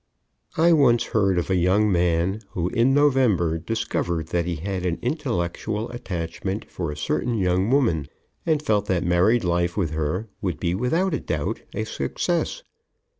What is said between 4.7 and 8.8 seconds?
an intellectual attachment for a certain young woman and